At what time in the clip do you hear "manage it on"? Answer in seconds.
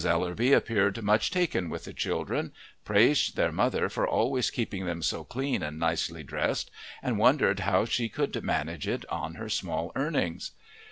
8.43-9.33